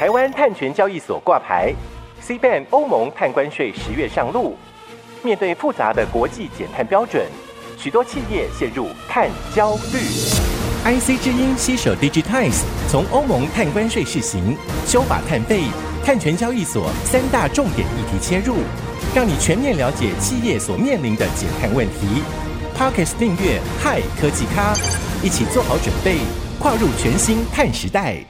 [0.00, 1.74] 台湾碳权交易所挂牌
[2.22, 4.56] ，C ban 欧盟碳关税十月上路，
[5.22, 7.22] 面对复杂的国际减碳标准，
[7.76, 9.98] 许多企业陷入碳焦虑。
[10.86, 14.56] IC 之音携手 Digitize，从欧盟碳关税试行、
[14.86, 15.64] 修法碳费、
[16.02, 18.56] 碳权交易所三大重点议题切入，
[19.14, 22.22] 让你全面了解企业所面临的减碳问题。
[22.74, 24.72] Parkes 订阅 Hi 科技咖，
[25.22, 26.16] 一起做好准备，
[26.58, 28.24] 跨入全新碳时代。